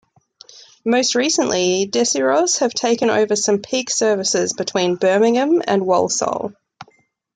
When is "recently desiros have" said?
1.13-2.73